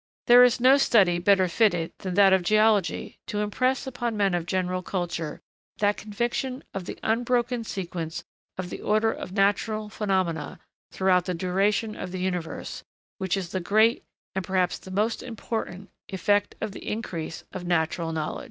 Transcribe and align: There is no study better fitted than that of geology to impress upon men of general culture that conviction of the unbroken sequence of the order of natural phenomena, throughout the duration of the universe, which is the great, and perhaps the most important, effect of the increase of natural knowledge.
There 0.25 0.43
is 0.43 0.59
no 0.59 0.77
study 0.77 1.19
better 1.19 1.47
fitted 1.47 1.93
than 1.99 2.15
that 2.15 2.33
of 2.33 2.41
geology 2.41 3.19
to 3.27 3.41
impress 3.41 3.85
upon 3.85 4.17
men 4.17 4.33
of 4.33 4.47
general 4.47 4.81
culture 4.81 5.41
that 5.77 5.95
conviction 5.97 6.63
of 6.73 6.85
the 6.85 6.97
unbroken 7.03 7.63
sequence 7.63 8.23
of 8.57 8.71
the 8.71 8.81
order 8.81 9.11
of 9.11 9.31
natural 9.31 9.89
phenomena, 9.89 10.59
throughout 10.91 11.25
the 11.25 11.35
duration 11.35 11.95
of 11.95 12.11
the 12.11 12.19
universe, 12.19 12.83
which 13.19 13.37
is 13.37 13.49
the 13.49 13.59
great, 13.59 14.03
and 14.33 14.43
perhaps 14.43 14.79
the 14.79 14.89
most 14.89 15.21
important, 15.21 15.91
effect 16.09 16.55
of 16.61 16.71
the 16.71 16.87
increase 16.87 17.43
of 17.53 17.63
natural 17.67 18.11
knowledge. 18.11 18.39